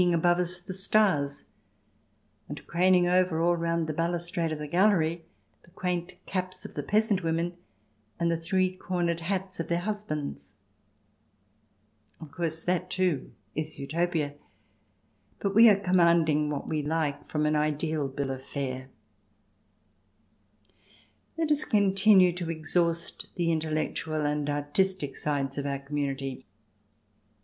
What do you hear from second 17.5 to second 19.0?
ideal bill of fare.